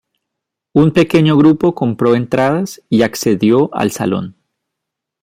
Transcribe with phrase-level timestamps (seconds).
[0.73, 4.35] Un pequeño grupo compró entradas y accedió al salón.